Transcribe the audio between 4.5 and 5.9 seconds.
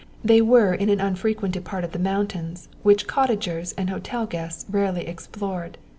rarely explored.